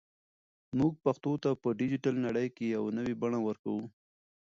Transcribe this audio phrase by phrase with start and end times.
[0.77, 3.85] موږ پښتو ته په ډیجیټل نړۍ کې یو نوی بڼه ورکوو.